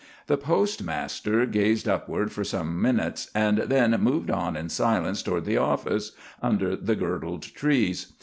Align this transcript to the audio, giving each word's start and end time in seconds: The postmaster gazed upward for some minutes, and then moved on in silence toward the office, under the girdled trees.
The 0.25 0.35
postmaster 0.35 1.45
gazed 1.45 1.87
upward 1.87 2.31
for 2.31 2.43
some 2.43 2.81
minutes, 2.81 3.29
and 3.35 3.59
then 3.59 3.91
moved 4.01 4.31
on 4.31 4.55
in 4.57 4.69
silence 4.69 5.21
toward 5.21 5.45
the 5.45 5.57
office, 5.57 6.13
under 6.41 6.75
the 6.75 6.95
girdled 6.95 7.43
trees. 7.43 8.11